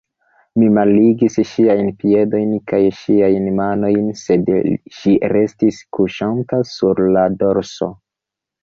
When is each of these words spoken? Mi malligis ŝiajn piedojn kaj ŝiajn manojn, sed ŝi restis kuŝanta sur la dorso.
Mi 0.59 0.69
malligis 0.77 1.35
ŝiajn 1.49 1.91
piedojn 2.05 2.55
kaj 2.73 2.81
ŝiajn 3.01 3.51
manojn, 3.61 4.11
sed 4.25 4.51
ŝi 5.03 5.17
restis 5.37 5.83
kuŝanta 5.99 6.65
sur 6.77 7.09
la 7.19 7.33
dorso. 7.45 7.95